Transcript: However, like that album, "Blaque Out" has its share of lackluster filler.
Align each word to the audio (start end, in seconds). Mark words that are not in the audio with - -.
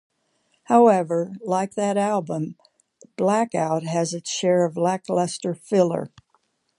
However, 0.63 1.33
like 1.45 1.75
that 1.75 1.95
album, 1.95 2.55
"Blaque 3.17 3.53
Out" 3.53 3.83
has 3.83 4.15
its 4.15 4.31
share 4.31 4.65
of 4.65 4.75
lackluster 4.75 5.53
filler. 5.53 6.09